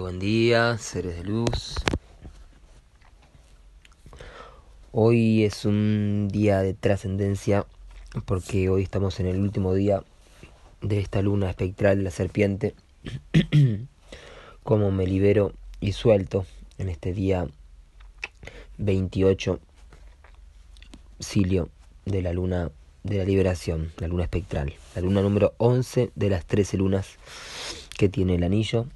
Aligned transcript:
Buen 0.00 0.18
día, 0.18 0.76
seres 0.78 1.16
de 1.16 1.24
luz. 1.24 1.76
Hoy 4.90 5.44
es 5.44 5.64
un 5.64 6.28
día 6.32 6.60
de 6.60 6.74
trascendencia 6.74 7.64
porque 8.24 8.68
hoy 8.68 8.82
estamos 8.82 9.20
en 9.20 9.26
el 9.26 9.38
último 9.38 9.72
día 9.72 10.02
de 10.80 10.98
esta 10.98 11.22
luna 11.22 11.48
espectral 11.48 11.98
de 11.98 12.02
la 12.02 12.10
serpiente. 12.10 12.74
Como 14.64 14.90
me 14.90 15.06
libero 15.06 15.52
y 15.80 15.92
suelto 15.92 16.44
en 16.78 16.88
este 16.88 17.12
día 17.12 17.46
28 18.78 19.60
Silio 21.20 21.68
de 22.04 22.20
la 22.20 22.32
luna 22.32 22.72
de 23.04 23.18
la 23.18 23.24
liberación, 23.24 23.92
la 23.98 24.08
luna 24.08 24.24
espectral, 24.24 24.74
la 24.96 25.02
luna 25.02 25.22
número 25.22 25.54
11 25.58 26.10
de 26.14 26.30
las 26.30 26.44
13 26.46 26.78
lunas 26.78 27.16
que 27.96 28.08
tiene 28.08 28.34
el 28.34 28.42
anillo 28.42 28.86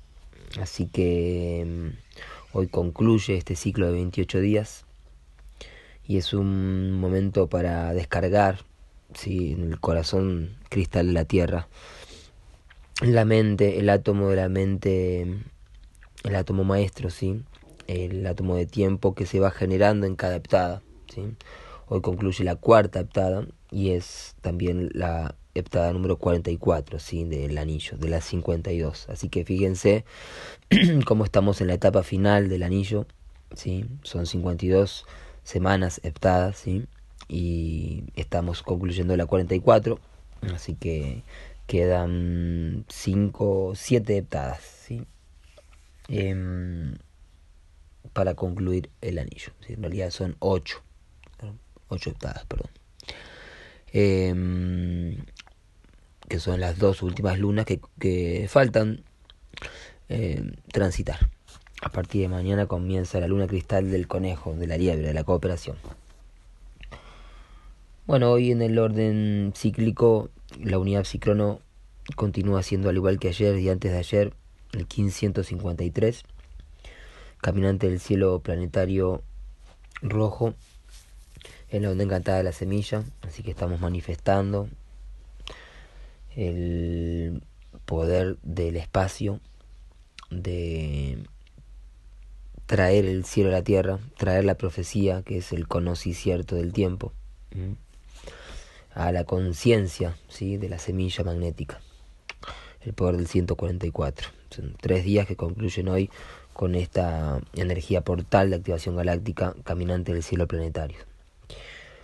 Así 0.60 0.86
que 0.86 1.64
mm, 1.66 2.56
hoy 2.56 2.68
concluye 2.68 3.36
este 3.36 3.54
ciclo 3.54 3.86
de 3.86 3.92
28 3.92 4.40
días 4.40 4.86
y 6.06 6.16
es 6.16 6.32
un 6.32 6.92
momento 6.92 7.48
para 7.48 7.92
descargar 7.92 8.64
¿sí? 9.14 9.52
en 9.52 9.72
el 9.72 9.80
corazón 9.80 10.56
cristal 10.70 11.08
de 11.08 11.12
la 11.12 11.24
Tierra, 11.26 11.68
la 13.02 13.24
mente, 13.24 13.78
el 13.78 13.90
átomo 13.90 14.30
de 14.30 14.36
la 14.36 14.48
mente, 14.48 15.22
el 16.24 16.34
átomo 16.34 16.64
maestro, 16.64 17.10
¿sí? 17.10 17.42
el 17.86 18.26
átomo 18.26 18.56
de 18.56 18.66
tiempo 18.66 19.14
que 19.14 19.26
se 19.26 19.38
va 19.40 19.50
generando 19.50 20.06
en 20.06 20.16
cada 20.16 20.36
heptada. 20.36 20.82
¿sí? 21.12 21.34
Hoy 21.86 22.00
concluye 22.00 22.42
la 22.42 22.56
cuarta 22.56 23.00
heptada 23.00 23.46
y 23.70 23.90
es 23.90 24.34
también 24.40 24.90
la 24.92 25.34
heptada 25.54 25.92
número 25.92 26.16
44, 26.18 26.98
¿sí? 26.98 27.24
Del 27.24 27.58
anillo, 27.58 27.96
de 27.98 28.08
las 28.08 28.24
52. 28.24 29.08
Así 29.08 29.28
que 29.28 29.44
fíjense 29.44 30.04
cómo 31.06 31.24
estamos 31.24 31.60
en 31.60 31.68
la 31.68 31.74
etapa 31.74 32.02
final 32.02 32.48
del 32.48 32.62
anillo, 32.62 33.06
¿sí? 33.54 33.86
Son 34.02 34.26
52 34.26 35.06
semanas 35.42 36.00
heptadas, 36.04 36.58
¿sí? 36.58 36.86
Y 37.28 38.04
estamos 38.16 38.62
concluyendo 38.62 39.16
la 39.16 39.26
44, 39.26 39.98
así 40.54 40.74
que 40.74 41.22
quedan 41.66 42.84
5, 42.88 43.72
7 43.74 44.16
heptadas, 44.16 44.62
¿sí? 44.62 45.06
Em, 46.08 46.96
para 48.14 48.34
concluir 48.34 48.90
el 49.02 49.18
anillo. 49.18 49.52
¿sí? 49.66 49.74
En 49.74 49.82
realidad 49.82 50.10
son 50.10 50.36
8, 50.40 50.82
8 51.88 52.10
heptadas, 52.10 52.44
perdón. 52.46 52.70
Eh, 53.92 55.16
que 56.28 56.38
son 56.40 56.60
las 56.60 56.78
dos 56.78 57.02
últimas 57.02 57.38
lunas 57.38 57.64
que, 57.64 57.80
que 57.98 58.46
faltan 58.48 59.02
eh, 60.08 60.52
transitar. 60.72 61.18
A 61.80 61.90
partir 61.90 62.22
de 62.22 62.28
mañana 62.28 62.66
comienza 62.66 63.20
la 63.20 63.28
luna 63.28 63.46
cristal 63.46 63.90
del 63.90 64.08
conejo, 64.08 64.54
de 64.54 64.66
la 64.66 64.76
liebre, 64.76 65.06
de 65.06 65.14
la 65.14 65.24
cooperación. 65.24 65.76
Bueno, 68.06 68.30
hoy 68.30 68.50
en 68.50 68.62
el 68.62 68.78
orden 68.78 69.52
cíclico, 69.54 70.30
la 70.60 70.78
unidad 70.78 71.04
psicrono 71.04 71.60
continúa 72.16 72.62
siendo 72.62 72.88
al 72.88 72.96
igual 72.96 73.18
que 73.18 73.28
ayer 73.28 73.58
y 73.58 73.68
antes 73.68 73.92
de 73.92 73.98
ayer, 73.98 74.32
el 74.72 74.80
1553, 74.80 76.24
caminante 77.40 77.88
del 77.88 78.00
cielo 78.00 78.40
planetario 78.40 79.22
rojo, 80.02 80.54
en 81.70 81.82
la 81.82 81.90
onda 81.90 82.04
encantada 82.04 82.38
de 82.38 82.44
la 82.44 82.52
semilla, 82.52 83.04
así 83.22 83.42
que 83.42 83.50
estamos 83.50 83.80
manifestando 83.80 84.68
el 86.34 87.42
poder 87.84 88.38
del 88.42 88.76
espacio, 88.76 89.40
de 90.30 91.18
traer 92.66 93.06
el 93.06 93.24
cielo 93.24 93.48
a 93.48 93.52
la 93.52 93.62
tierra, 93.62 93.98
traer 94.16 94.44
la 94.44 94.54
profecía, 94.54 95.22
que 95.22 95.38
es 95.38 95.52
el 95.52 95.66
cierto 96.14 96.54
del 96.54 96.72
tiempo, 96.72 97.12
a 98.94 99.10
la 99.10 99.24
conciencia 99.24 100.16
¿sí? 100.28 100.58
de 100.58 100.68
la 100.68 100.78
semilla 100.78 101.24
magnética, 101.24 101.80
el 102.82 102.92
poder 102.92 103.16
del 103.16 103.26
144. 103.26 104.28
Son 104.50 104.76
tres 104.80 105.04
días 105.04 105.26
que 105.26 105.36
concluyen 105.36 105.88
hoy 105.88 106.10
con 106.52 106.74
esta 106.74 107.40
energía 107.54 108.02
portal 108.02 108.50
de 108.50 108.56
activación 108.56 108.96
galáctica 108.96 109.54
caminante 109.64 110.12
del 110.12 110.22
cielo 110.22 110.46
planetario. 110.46 110.98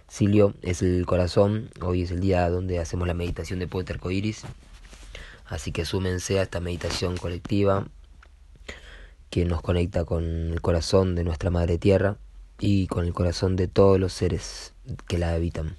Silio 0.08 0.54
es 0.62 0.82
el 0.82 1.06
corazón, 1.06 1.70
hoy 1.80 2.02
es 2.02 2.10
el 2.10 2.20
día 2.20 2.48
donde 2.48 2.78
hacemos 2.78 3.08
la 3.08 3.14
meditación 3.14 3.58
de 3.58 3.66
Puente 3.66 3.92
Arcoiris, 3.92 4.42
así 5.46 5.72
que 5.72 5.84
súmense 5.84 6.38
a 6.38 6.42
esta 6.42 6.60
meditación 6.60 7.16
colectiva 7.16 7.88
que 9.30 9.44
nos 9.44 9.62
conecta 9.62 10.04
con 10.04 10.24
el 10.52 10.60
corazón 10.60 11.14
de 11.14 11.24
nuestra 11.24 11.50
Madre 11.50 11.78
Tierra 11.78 12.16
y 12.60 12.86
con 12.86 13.04
el 13.04 13.12
corazón 13.12 13.56
de 13.56 13.66
todos 13.66 13.98
los 13.98 14.12
seres 14.12 14.74
que 15.08 15.18
la 15.18 15.32
habitan. 15.32 15.76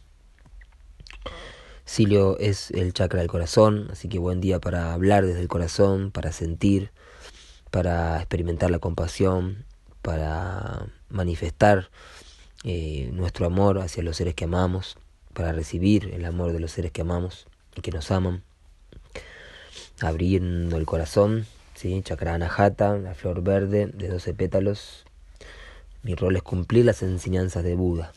Silio 1.85 2.37
es 2.39 2.71
el 2.71 2.93
chakra 2.93 3.19
del 3.19 3.29
corazón, 3.29 3.87
así 3.91 4.09
que 4.09 4.17
buen 4.17 4.41
día 4.41 4.59
para 4.59 4.93
hablar 4.93 5.25
desde 5.25 5.41
el 5.41 5.47
corazón, 5.47 6.11
para 6.11 6.31
sentir, 6.31 6.89
para 7.69 8.17
experimentar 8.17 8.71
la 8.71 8.79
compasión, 8.79 9.65
para 10.01 10.87
manifestar 11.09 11.89
eh, 12.67 13.11
nuestro 13.13 13.45
amor 13.45 13.77
hacia 13.77 14.01
los 14.01 14.17
seres 14.17 14.33
que 14.33 14.45
amamos, 14.45 14.97
para 15.33 15.51
recibir 15.51 16.11
el 16.15 16.25
amor 16.25 16.51
de 16.51 16.59
los 16.59 16.71
seres 16.71 16.91
que 16.91 17.01
amamos 17.01 17.45
y 17.75 17.81
que 17.81 17.91
nos 17.91 18.09
aman, 18.09 18.41
abriendo 20.01 20.77
el 20.77 20.87
corazón, 20.87 21.45
¿sí? 21.75 22.01
chakra 22.03 22.33
anahata, 22.33 22.97
la 22.97 23.13
flor 23.13 23.43
verde 23.43 23.85
de 23.85 24.07
12 24.07 24.33
pétalos. 24.33 25.05
Mi 26.01 26.15
rol 26.15 26.37
es 26.37 26.41
cumplir 26.41 26.85
las 26.85 27.03
enseñanzas 27.03 27.63
de 27.63 27.75
Buda. 27.75 28.13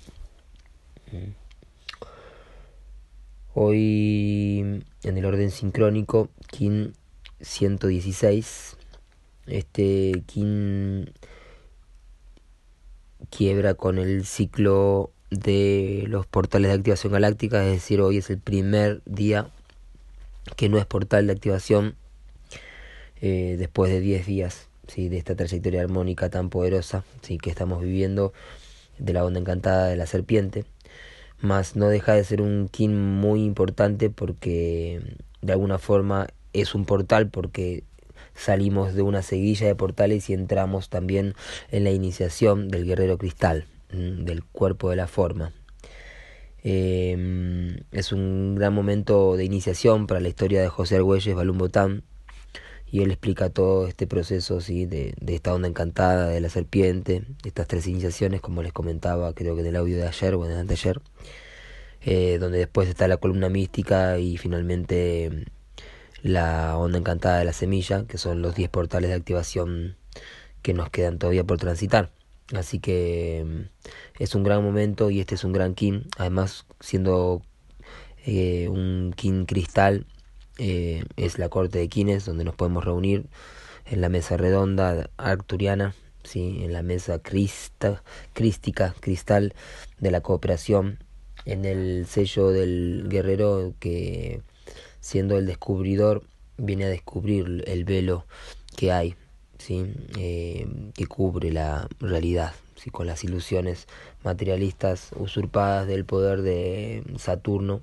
Hoy 3.53 4.83
en 5.03 5.19
el 5.19 5.25
orden 5.27 5.51
sincrónico, 5.51 6.31
Kin 6.47 6.95
116. 7.43 8.79
Este 9.47 10.23
Kin 10.27 11.13
quiebra 13.31 13.75
con 13.75 13.99
el 13.99 14.25
ciclo 14.25 15.11
de 15.31 16.05
los 16.09 16.27
portales 16.27 16.71
de 16.71 16.77
activación 16.77 17.13
galáctica, 17.13 17.65
es 17.65 17.73
decir, 17.73 18.01
hoy 18.01 18.19
es 18.19 18.31
el 18.31 18.39
primer 18.39 19.03
día 19.05 19.49
que 20.57 20.69
no 20.69 20.79
es 20.79 20.87
portal 20.87 21.27
de 21.27 21.33
activación 21.33 21.95
eh, 23.21 23.57
después 23.59 23.93
de 23.93 24.01
10 24.01 24.27
días 24.27 24.69
¿sí? 24.87 25.09
de 25.09 25.19
esta 25.19 25.35
trayectoria 25.35 25.83
armónica 25.83 26.31
tan 26.31 26.51
poderosa 26.51 27.05
¿sí? 27.23 27.39
que 27.39 27.51
estamos 27.51 27.83
viviendo 27.83 28.33
de 28.99 29.13
la 29.13 29.25
onda 29.25 29.41
encantada 29.41 29.87
de 29.87 29.97
la 29.97 30.07
serpiente. 30.07 30.65
Más 31.41 31.77
no 31.77 31.89
deja 31.89 32.15
de 32.15 32.25
ser 32.25 32.41
un 32.43 32.69
kin 32.69 32.97
muy 32.97 33.45
importante 33.45 34.11
porque 34.11 35.01
de 35.41 35.53
alguna 35.53 35.79
forma 35.79 36.29
es 36.53 36.75
un 36.75 36.85
portal 36.85 37.29
porque 37.29 37.85
salimos 38.35 38.95
de 38.95 39.03
una 39.03 39.23
seguilla 39.23 39.67
de 39.67 39.75
portales 39.75 40.31
y 40.31 40.35
entramos 40.35 40.89
también 40.89 41.35
en 41.71 41.85
la 41.85 41.91
iniciación 41.91 42.69
del 42.69 42.85
guerrero 42.85 43.19
cristal, 43.19 43.67
mm, 43.93 44.25
del 44.25 44.45
cuerpo 44.45 44.91
de 44.91 44.97
la 44.97 45.07
forma. 45.07 45.53
Em, 46.63 47.79
es 47.93 48.13
un 48.13 48.57
gran 48.57 48.75
momento 48.75 49.37
de 49.37 49.45
iniciación 49.45 50.07
para 50.07 50.21
la 50.21 50.29
historia 50.29 50.61
de 50.61 50.69
José 50.69 50.97
Argüelles 50.97 51.35
Balún 51.35 51.59
Botán 51.59 52.03
y 52.91 53.03
él 53.03 53.11
explica 53.11 53.51
todo 53.51 53.87
este 53.87 54.07
proceso 54.07 54.61
¿sí? 54.61 54.87
de, 54.87 55.15
de, 55.21 55.35
esta 55.35 55.55
onda 55.55 55.69
encantada 55.69 56.29
de 56.29 56.41
la 56.41 56.49
serpiente, 56.49 57.23
estas 57.45 57.67
tres 57.69 57.87
iniciaciones, 57.87 58.41
como 58.41 58.63
les 58.63 58.73
comentaba, 58.73 59.33
creo 59.35 59.55
que 59.55 59.61
en 59.61 59.69
el 59.69 59.77
audio 59.77 59.97
de 59.97 60.07
ayer 60.07 60.35
o 60.35 60.45
en 60.47 60.53
el 60.53 60.59
anteayer, 60.59 61.01
eh, 62.01 62.39
donde 62.39 62.59
después 62.59 62.89
está 62.89 63.09
la 63.09 63.19
columna 63.19 63.49
mística 63.49 64.19
y 64.19 64.37
finalmente 64.37 65.47
la 66.23 66.77
onda 66.77 66.99
encantada 66.99 67.39
de 67.39 67.45
la 67.45 67.53
semilla, 67.53 68.07
que 68.07 68.19
son 68.19 68.43
los 68.43 68.55
10 68.55 68.71
portales 68.71 69.11
de 69.11 69.17
activación 69.17 69.97
que 70.63 70.75
nos 70.75 70.91
quedan 70.91 71.19
todavía 71.19 71.45
por 71.45 71.59
transitar. 71.59 72.11
Así 72.55 72.81
que 72.81 73.45
mm, 73.47 74.23
es 74.23 74.35
un 74.35 74.43
gran 74.43 74.63
momento 74.63 75.11
y 75.11 75.21
este 75.21 75.35
es 75.35 75.45
un 75.45 75.53
gran 75.53 75.75
kin, 75.75 76.07
además 76.17 76.67
siendo 76.81 77.43
eh, 78.25 78.69
un 78.69 79.13
kin 79.17 79.47
cristal, 79.47 80.07
eh, 80.59 81.05
es 81.17 81.39
la 81.39 81.49
corte 81.49 81.79
de 81.79 81.89
kines 81.89 82.25
donde 82.25 82.45
nos 82.45 82.55
podemos 82.55 82.85
reunir 82.85 83.27
en 83.87 84.01
la 84.01 84.09
mesa 84.09 84.37
redonda 84.37 85.09
arcturiana, 85.17 85.95
¿sí? 86.25 86.65
en 86.65 86.73
la 86.73 86.83
mesa 86.83 87.21
crista, 87.21 88.03
crística, 88.33 88.95
cristal 89.01 89.55
de 89.99 90.11
la 90.11 90.21
cooperación, 90.21 90.99
en 91.45 91.65
el 91.65 92.07
sello 92.07 92.51
del 92.51 93.07
guerrero 93.09 93.75
que 93.79 94.43
siendo 95.01 95.39
el 95.39 95.47
descubridor, 95.47 96.25
viene 96.57 96.85
a 96.85 96.89
descubrir 96.89 97.65
el 97.67 97.85
velo 97.85 98.27
que 98.77 98.93
hay, 98.93 99.15
¿sí? 99.59 99.93
Eh, 100.19 100.67
que 100.95 101.07
cubre 101.07 101.51
la 101.51 101.89
realidad, 102.01 102.53
¿sí? 102.77 102.91
con 102.91 103.07
las 103.07 103.25
ilusiones 103.25 103.87
materialistas 104.25 105.11
usurpadas 105.17 105.87
del 105.87 106.05
poder 106.05 106.43
de 106.43 107.03
Saturno, 107.17 107.83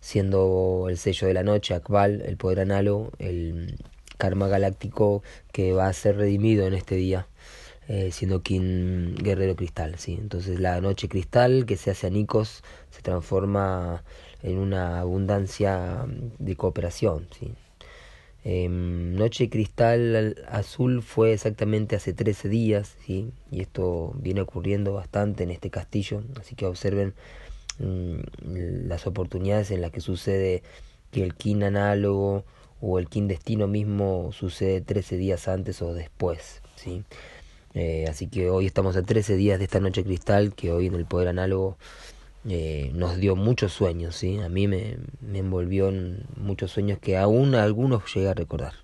siendo 0.00 0.86
el 0.88 0.98
sello 0.98 1.26
de 1.28 1.34
la 1.34 1.42
noche, 1.42 1.74
Akbal, 1.74 2.20
el 2.22 2.36
poder 2.36 2.60
análogo, 2.60 3.10
el 3.18 3.78
karma 4.18 4.48
galáctico 4.48 5.22
que 5.52 5.72
va 5.72 5.88
a 5.88 5.92
ser 5.92 6.16
redimido 6.16 6.66
en 6.66 6.74
este 6.74 6.96
día. 6.96 7.26
Eh, 7.86 8.12
siendo 8.12 8.42
King 8.42 9.14
Guerrero 9.16 9.56
Cristal, 9.56 9.98
¿sí? 9.98 10.14
Entonces 10.18 10.58
la 10.58 10.80
noche 10.80 11.06
cristal 11.06 11.66
que 11.66 11.76
se 11.76 11.90
hace 11.90 12.06
a 12.06 12.10
Nicos 12.10 12.62
se 12.90 13.02
transforma 13.02 14.04
en 14.42 14.56
una 14.58 15.00
abundancia 15.00 16.06
de 16.38 16.56
cooperación, 16.56 17.28
¿sí? 17.38 17.52
Em, 18.44 19.14
noche 19.16 19.48
Cristal 19.48 20.36
Azul 20.48 21.02
fue 21.02 21.32
exactamente 21.32 21.96
hace 21.96 22.12
13 22.12 22.48
días, 22.48 22.94
¿sí? 23.06 23.30
y 23.50 23.62
esto 23.62 24.12
viene 24.16 24.42
ocurriendo 24.42 24.92
bastante 24.92 25.44
en 25.44 25.50
este 25.50 25.70
castillo, 25.70 26.22
así 26.38 26.54
que 26.54 26.66
observen 26.66 27.14
mm, 27.78 28.86
las 28.86 29.06
oportunidades 29.06 29.70
en 29.70 29.80
las 29.80 29.92
que 29.92 30.00
sucede 30.00 30.62
que 31.10 31.22
el 31.22 31.34
kin 31.34 31.62
análogo 31.62 32.44
o 32.82 32.98
el 32.98 33.08
kin 33.08 33.28
destino 33.28 33.66
mismo 33.66 34.30
sucede 34.32 34.80
13 34.82 35.16
días 35.16 35.48
antes 35.48 35.80
o 35.82 35.94
después. 35.94 36.60
¿sí? 36.76 37.02
Eh, 37.74 38.06
así 38.08 38.28
que 38.28 38.50
hoy 38.50 38.66
estamos 38.66 38.96
a 38.96 39.02
13 39.02 39.36
días 39.36 39.58
de 39.58 39.64
esta 39.64 39.80
noche 39.80 40.04
cristal 40.04 40.54
que 40.54 40.72
hoy 40.72 40.86
en 40.86 40.94
el 40.94 41.06
poder 41.06 41.28
análogo 41.28 41.76
eh, 42.48 42.90
nos 42.94 43.16
dio 43.16 43.36
muchos 43.36 43.72
sueños, 43.72 44.16
¿sí? 44.16 44.38
A 44.38 44.48
mí 44.48 44.68
me, 44.68 44.98
me, 45.20 45.38
envolvió 45.40 45.88
en 45.88 46.24
muchos 46.36 46.70
sueños 46.72 46.98
que 46.98 47.16
aún 47.16 47.54
algunos 47.54 48.02
llegué 48.14 48.28
a 48.28 48.34
recordar. 48.34 48.74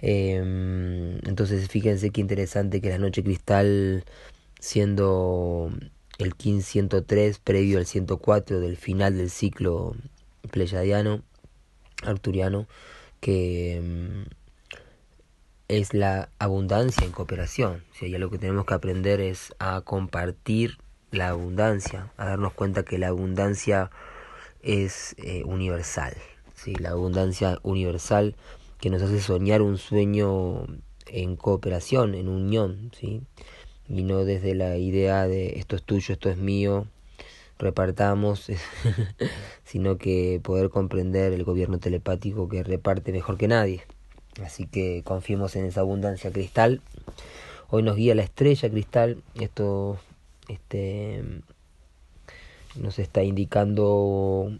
Em, 0.00 1.18
entonces 1.28 1.68
fíjense 1.68 2.10
qué 2.10 2.20
interesante 2.20 2.80
que 2.80 2.90
la 2.90 2.98
noche 2.98 3.22
cristal 3.22 4.04
siendo 4.58 5.70
el 6.18 6.28
1503 6.30 7.38
previo 7.38 7.78
al 7.78 7.86
104 7.86 8.60
del 8.60 8.76
final 8.76 9.16
del 9.16 9.30
ciclo 9.30 9.96
pleyadiano, 10.50 11.22
arturiano, 12.04 12.66
que 13.20 13.76
em, 13.76 14.24
es 15.72 15.94
la 15.94 16.28
abundancia 16.38 17.06
en 17.06 17.12
cooperación. 17.12 17.82
O 18.02 18.06
ya 18.06 18.18
lo 18.18 18.28
que 18.28 18.36
tenemos 18.36 18.66
que 18.66 18.74
aprender 18.74 19.22
es 19.22 19.54
a 19.58 19.80
compartir 19.80 20.76
la 21.10 21.30
abundancia, 21.30 22.12
a 22.18 22.26
darnos 22.26 22.52
cuenta 22.52 22.82
que 22.82 22.98
la 22.98 23.08
abundancia 23.08 23.90
es 24.60 25.14
eh, 25.16 25.42
universal, 25.44 26.14
¿sí? 26.54 26.74
la 26.74 26.90
abundancia 26.90 27.58
universal 27.62 28.36
que 28.80 28.90
nos 28.90 29.00
hace 29.00 29.20
soñar 29.20 29.62
un 29.62 29.78
sueño 29.78 30.66
en 31.06 31.36
cooperación, 31.36 32.14
en 32.14 32.28
unión, 32.28 32.90
¿sí? 32.98 33.22
y 33.88 34.02
no 34.02 34.26
desde 34.26 34.54
la 34.54 34.76
idea 34.76 35.26
de 35.26 35.58
esto 35.58 35.76
es 35.76 35.82
tuyo, 35.84 36.12
esto 36.12 36.28
es 36.28 36.36
mío, 36.36 36.86
repartamos, 37.58 38.50
sino 39.64 39.96
que 39.96 40.38
poder 40.42 40.68
comprender 40.68 41.32
el 41.32 41.44
gobierno 41.44 41.78
telepático 41.78 42.46
que 42.50 42.62
reparte 42.62 43.10
mejor 43.10 43.38
que 43.38 43.48
nadie. 43.48 43.82
Así 44.40 44.66
que 44.66 45.02
confiemos 45.04 45.56
en 45.56 45.66
esa 45.66 45.80
abundancia 45.80 46.30
cristal. 46.30 46.80
Hoy 47.68 47.82
nos 47.82 47.96
guía 47.96 48.14
la 48.14 48.22
estrella 48.22 48.70
cristal. 48.70 49.22
Esto 49.34 49.98
este, 50.48 51.22
nos 52.76 52.98
está 52.98 53.22
indicando 53.22 54.50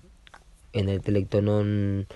en 0.72 0.88
el 0.88 1.00
telectonón 1.00 2.06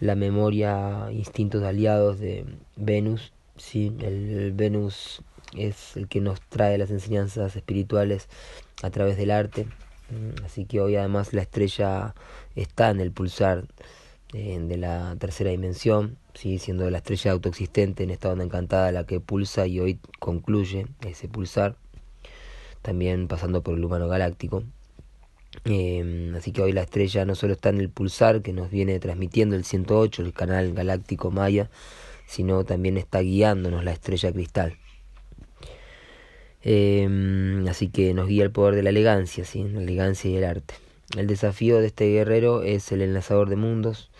la 0.00 0.14
memoria, 0.14 1.08
instintos 1.12 1.62
aliados 1.62 2.18
de 2.20 2.44
Venus. 2.76 3.32
¿sí? 3.56 3.92
El, 4.00 4.52
Venus 4.52 5.22
es 5.56 5.96
el 5.96 6.08
que 6.08 6.20
nos 6.20 6.40
trae 6.40 6.78
las 6.78 6.90
enseñanzas 6.90 7.56
espirituales 7.56 8.28
a 8.82 8.90
través 8.90 9.16
del 9.16 9.30
arte. 9.30 9.66
Así 10.44 10.66
que 10.66 10.80
hoy 10.80 10.96
además 10.96 11.32
la 11.32 11.42
estrella 11.42 12.14
está 12.54 12.90
en 12.90 13.00
el 13.00 13.12
pulsar 13.12 13.64
eh, 14.32 14.58
de 14.60 14.76
la 14.76 15.16
tercera 15.18 15.50
dimensión, 15.50 16.18
¿sí? 16.34 16.58
siendo 16.58 16.88
la 16.90 16.98
estrella 16.98 17.32
autoexistente 17.32 18.02
en 18.02 18.10
esta 18.10 18.30
onda 18.30 18.44
encantada 18.44 18.92
la 18.92 19.04
que 19.04 19.20
pulsa 19.20 19.66
y 19.66 19.80
hoy 19.80 19.98
concluye 20.18 20.86
ese 21.06 21.28
pulsar 21.28 21.76
también 22.82 23.28
pasando 23.28 23.62
por 23.62 23.76
el 23.76 23.84
humano 23.84 24.08
galáctico. 24.08 24.64
Em, 25.64 26.34
así 26.34 26.52
que 26.52 26.62
hoy 26.62 26.72
la 26.72 26.82
estrella 26.82 27.24
no 27.24 27.34
solo 27.34 27.52
está 27.52 27.68
en 27.68 27.80
el 27.80 27.90
pulsar 27.90 28.42
que 28.42 28.52
nos 28.52 28.70
viene 28.70 28.98
transmitiendo 28.98 29.54
el 29.54 29.64
108, 29.64 30.22
el 30.22 30.32
canal 30.32 30.72
galáctico 30.72 31.30
Maya, 31.30 31.70
sino 32.26 32.64
también 32.64 32.96
está 32.96 33.20
guiándonos 33.20 33.84
la 33.84 33.92
estrella 33.92 34.32
cristal. 34.32 34.78
Em, 36.62 37.66
así 37.68 37.88
que 37.88 38.14
nos 38.14 38.28
guía 38.28 38.44
el 38.44 38.52
poder 38.52 38.74
de 38.76 38.82
la 38.82 38.90
elegancia, 38.90 39.44
¿sí? 39.44 39.64
la 39.64 39.82
elegancia 39.82 40.30
y 40.30 40.36
el 40.36 40.44
arte. 40.44 40.74
El 41.16 41.26
desafío 41.26 41.80
de 41.80 41.88
este 41.88 42.10
guerrero 42.10 42.62
es 42.62 42.90
el 42.92 43.02
enlazador 43.02 43.48
de 43.48 43.56
mundos, 43.56 44.10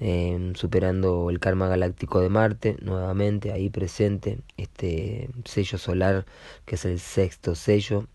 Em, 0.00 0.54
superando 0.56 1.30
el 1.30 1.38
karma 1.38 1.68
galáctico 1.68 2.20
de 2.20 2.28
Marte, 2.28 2.76
nuevamente 2.82 3.52
ahí 3.52 3.70
presente, 3.70 4.40
este 4.56 5.30
sello 5.44 5.78
solar 5.78 6.26
que 6.66 6.74
es 6.74 6.84
el 6.84 6.98
sexto 6.98 7.54
sello, 7.54 8.08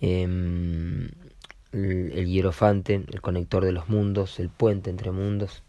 em, 0.00 1.10
el, 1.72 2.26
hierofante, 2.26 3.02
el 3.10 3.20
conector 3.22 3.64
de 3.64 3.72
los 3.72 3.88
mundos, 3.88 4.38
el 4.40 4.50
puente 4.50 4.90
entre 4.90 5.10
mundos, 5.10 5.62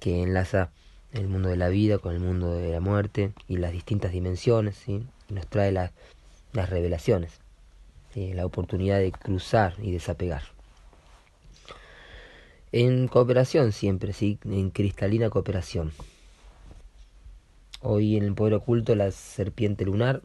que 0.00 0.22
enlaza 0.22 0.70
el 1.12 1.28
mundo 1.28 1.48
de 1.48 1.56
la 1.56 1.68
vida 1.68 1.98
con 1.98 2.14
el 2.14 2.20
mundo 2.20 2.54
de 2.54 2.70
la 2.70 2.80
muerte 2.80 3.32
y 3.48 3.56
las 3.56 3.72
distintas 3.72 4.12
dimensiones, 4.12 4.86
y 4.88 5.06
nos 5.30 5.46
trae 5.48 5.72
las 5.72 5.90
revelaciones, 6.70 7.40
la 8.16 8.46
oportunidad 8.46 8.98
de 8.98 9.12
cruzar 9.12 9.74
y 9.82 9.92
desapegar 9.92 10.56
en 12.72 13.08
cooperación 13.08 13.72
siempre, 13.72 14.12
¿sí? 14.12 14.38
en 14.44 14.70
cristalina 14.70 15.30
cooperación. 15.30 15.92
Hoy 17.80 18.16
en 18.16 18.24
el 18.24 18.34
poder 18.34 18.52
oculto 18.52 18.94
la 18.94 19.10
serpiente 19.12 19.86
lunar, 19.86 20.20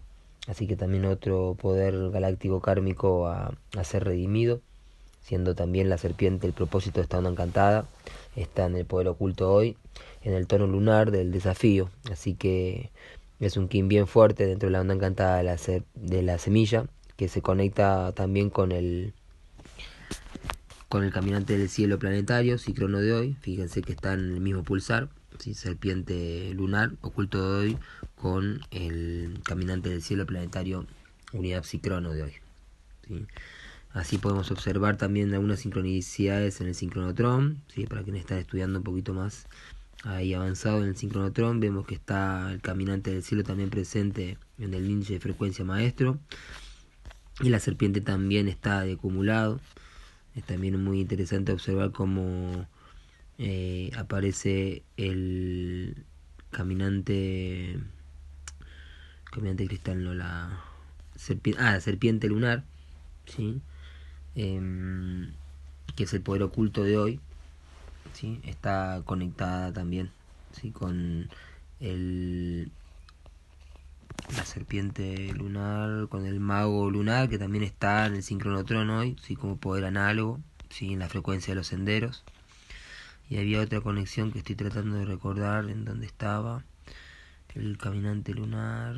así 0.48 0.68
que 0.68 0.76
también 0.76 1.06
otro 1.06 1.56
poder 1.60 2.10
galáctico 2.10 2.60
kármico 2.60 3.28
a, 3.28 3.56
ser 3.84 4.04
redimido, 4.04 4.60
siendo 5.22 5.56
también 5.56 5.90
la 5.90 5.98
serpiente 5.98 6.46
el 6.46 6.54
propósito 6.54 7.00
de 7.00 7.04
esta 7.04 7.20
onda 7.20 7.30
encantada, 7.30 7.86
está 8.36 8.66
en 8.66 8.76
el 8.76 8.86
poder 8.86 9.08
oculto 9.08 9.50
hoy, 9.50 9.78
en 10.22 10.34
el 10.34 10.48
tono 10.48 10.68
lunar 10.68 11.12
del 11.12 11.32
desafío, 11.32 11.90
así 12.12 12.34
que 12.34 12.90
es 13.40 13.56
un 13.56 13.70
kin 13.70 13.88
bien 13.88 14.08
fuerte 14.08 14.46
dentro 14.46 14.68
de 14.68 14.74
la 14.74 14.82
onda 14.82 14.94
encantada 14.94 15.38
de 15.38 16.22
la 16.22 16.38
semilla, 16.38 16.86
que 17.22 17.28
se 17.28 17.44
conecta 17.44 18.14
también 18.14 18.50
con 18.50 18.72
el 18.72 19.14
con 20.90 21.04
el 21.04 21.14
caminante 21.14 21.56
del 21.56 21.70
cielo 21.70 22.00
planetario, 22.00 22.58
Cicrono 22.58 22.98
de 22.98 23.14
hoy, 23.14 23.38
fíjense 23.42 23.84
que 23.84 23.92
está 23.92 24.14
en 24.14 24.22
el 24.22 24.42
mismo 24.42 24.64
pulsar, 24.64 25.08
¿sí? 25.38 25.54
serpiente 25.54 26.52
lunar, 26.56 26.94
oculto 27.02 27.38
de 27.38 27.60
hoy, 27.60 27.78
con 28.16 28.62
el 28.72 29.40
caminante 29.44 29.90
del 29.90 30.02
cielo 30.02 30.26
planetario, 30.26 30.88
unidad 31.32 31.64
Cicrono 31.64 32.12
de 32.12 32.24
hoy. 32.24 32.34
Así 33.92 34.18
podemos 34.18 34.50
observar 34.50 34.98
también 34.98 35.32
algunas 35.36 35.60
sincronicidades 35.60 36.60
en 36.60 36.70
el 36.70 36.74
sincronotrón, 36.74 37.62
¿sí? 37.68 37.86
para 37.86 38.02
quienes 38.02 38.22
están 38.22 38.40
estudiando 38.40 38.80
un 38.80 38.84
poquito 38.84 39.14
más 39.14 39.46
ahí 40.04 40.34
avanzado 40.34 40.82
en 40.82 40.90
el 40.90 40.98
sincronotrón, 40.98 41.60
vemos 41.60 41.86
que 41.86 41.94
está 41.94 42.52
el 42.52 42.62
caminante 42.62 43.12
del 43.12 43.22
cielo 43.22 43.44
también 43.44 43.70
presente 43.70 44.40
en 44.58 44.74
el 44.74 44.90
índice 44.90 45.14
de 45.14 45.20
frecuencia 45.20 45.64
maestro, 45.64 46.18
y 47.40 47.50
la 47.50 47.60
serpiente 47.60 48.02
también 48.02 48.48
está 48.48 48.82
de 48.82 48.94
acumulado. 48.94 49.60
Es 50.36 50.44
también 50.44 50.82
muy 50.84 51.00
interesante 51.00 51.52
observar 51.52 51.92
cómo 51.92 52.68
eh, 53.38 53.92
aparece 53.98 54.84
el 54.98 56.06
caminante 56.52 57.80
caminante 59.32 59.66
cristal 59.66 60.04
no 60.04 60.14
la 60.14 60.62
serpiente 61.16 61.60
ah 61.64 61.80
serpiente 61.80 62.28
lunar 62.28 62.64
sí 63.26 63.62
em, 64.36 65.32
que 65.96 66.04
es 66.04 66.14
el 66.14 66.22
poder 66.22 66.44
oculto 66.44 66.84
de 66.84 66.98
hoy 66.98 67.20
sí 68.14 68.42
está 68.44 69.02
conectada 69.06 69.72
también 69.72 70.12
sí 70.52 70.72
con 70.72 71.30
el 71.80 72.70
la 74.36 74.46
serpiente 74.46 75.34
lunar 75.34 76.08
con 76.08 76.26
el 76.26 76.40
mago 76.40 76.90
lunar 76.90 77.30
que 77.30 77.38
también 77.38 77.64
está 77.64 78.06
en 78.06 78.16
el 78.16 78.24
sincronotrón 78.24 78.90
hoy, 78.90 79.18
sí, 79.22 79.36
como 79.36 79.58
poder 79.58 79.86
análogo, 79.86 80.40
sí, 80.70 80.94
en 80.94 81.00
la 81.00 81.10
frecuencia 81.10 81.52
de 81.52 81.56
los 81.56 81.68
senderos. 81.68 82.24
Y 83.30 83.38
había 83.38 83.62
otra 83.62 83.82
conexión 83.82 84.32
que 84.32 84.40
estoy 84.40 84.56
tratando 84.56 84.98
de 84.98 85.06
recordar 85.06 85.70
en 85.70 85.86
donde 85.86 86.06
estaba 86.06 86.64
el 87.56 87.78
caminante 87.78 88.34
lunar, 88.34 88.96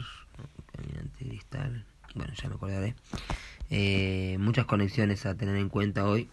caminante 0.76 1.26
cristal, 1.26 1.86
bueno, 2.16 2.34
ya 2.34 2.50
me 2.50 2.56
acordaré. 2.56 2.96
Eh, 3.70 4.38
muchas 4.40 4.66
conexiones 4.66 5.26
a 5.26 5.36
tener 5.36 5.56
en 5.56 5.70
cuenta 5.70 6.06
hoy, 6.06 6.30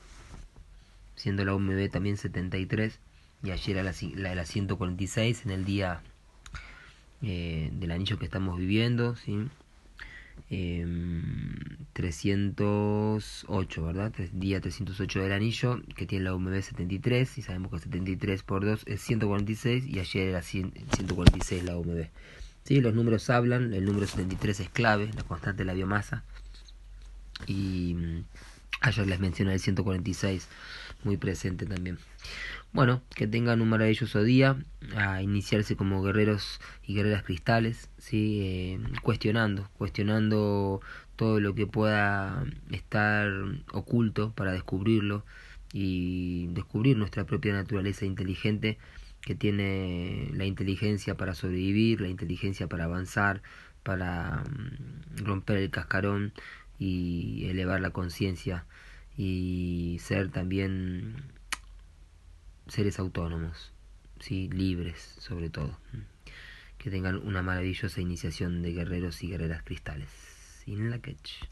siendo 1.16 1.44
la 1.44 1.54
UMB 1.54 1.90
también 1.90 2.16
73 2.16 2.99
y 3.42 3.50
ayer 3.50 3.78
a 3.78 3.82
la, 3.82 3.94
la, 4.14 4.35
la 4.35 4.44
146 4.44 5.44
en 5.47 5.50
el 5.50 5.64
día 5.64 6.02
eh, 7.22 7.70
del 7.72 7.90
anillo 7.90 8.18
que 8.18 8.24
estamos 8.24 8.58
viviendo, 8.58 9.16
¿sí? 9.16 9.48
308, 11.92 13.80
em, 13.80 13.86
¿verdad? 13.86 14.12
Día 14.32 14.60
308 14.60 15.22
del 15.22 15.32
anillo, 15.32 15.80
que 15.94 16.06
tiene 16.06 16.24
la 16.24 16.34
UMB 16.34 16.62
73, 16.62 17.38
y 17.38 17.42
sabemos 17.42 17.70
que 17.72 17.78
73 17.78 18.42
por 18.42 18.64
2 18.64 18.84
es 18.86 19.00
146, 19.02 19.86
y 19.86 19.98
ayer 19.98 20.28
era 20.28 20.42
146 20.42 21.64
la 21.64 21.76
UMB. 21.76 22.08
Los 22.68 22.94
números 22.94 23.30
hablan, 23.30 23.74
el 23.74 23.84
número 23.84 24.06
73 24.06 24.60
es 24.60 24.68
clave, 24.68 25.10
la 25.16 25.24
constante 25.24 25.58
de 25.58 25.64
la 25.66 25.74
biomasa, 25.74 26.24
y 27.46 27.96
ayer 28.80 29.06
les 29.06 29.20
mencioné 29.20 29.54
el 29.54 29.60
146, 29.60 30.49
muy 31.04 31.16
presente 31.16 31.66
también. 31.66 31.99
Bueno, 32.72 33.02
que 33.14 33.26
tengan 33.26 33.60
un 33.60 33.68
maravilloso 33.68 34.22
día, 34.22 34.56
a 34.96 35.22
iniciarse 35.22 35.76
como 35.76 36.02
guerreros 36.02 36.60
y 36.87 36.94
guerreras 36.94 37.25
cristales, 37.25 37.90
¿sí? 37.99 38.40
Eh, 38.42 38.80
cuestionando, 39.02 39.68
cuestionando 39.76 40.80
todo 41.16 41.40
lo 41.40 41.54
que 41.54 41.66
pueda 41.66 42.44
estar 42.70 43.30
oculto 43.72 44.32
para 44.32 44.52
descubrirlo 44.52 45.25
y 45.72 46.46
descubrir 46.49 46.96
nuestra 46.96 47.25
propia 47.26 47.52
naturaleza 47.52 48.06
inteligente 48.06 48.78
que 49.20 49.34
tiene 49.34 50.30
la 50.32 50.44
inteligencia 50.46 51.16
para 51.16 51.34
sobrevivir, 51.34 52.00
la 52.00 52.08
inteligencia 52.08 52.68
para 52.68 52.84
avanzar, 52.84 53.42
para 53.82 54.44
mm, 54.44 55.25
romper 55.25 55.58
el 55.58 55.70
cascarón 55.70 56.32
y 56.80 57.44
elevar 57.49 57.80
la 57.80 57.90
conciencia 57.90 58.64
y 59.16 59.99
ser 60.00 60.30
también 60.30 61.14
seres 62.66 62.99
autónomos, 62.99 63.72
¿sí? 64.18 64.49
libres 64.49 64.99
sobre 65.18 65.50
todo. 65.50 65.78
Que 66.78 66.90
tengan 66.90 67.16
una 67.16 67.42
maravillosa 67.42 68.00
iniciación 68.00 68.62
de 68.62 68.72
guerreros 68.72 69.22
y 69.22 69.28
guerreras 69.28 69.62
cristales. 69.62 70.08
Sin 70.64 70.90
la 70.90 70.99
catch. 70.99 71.44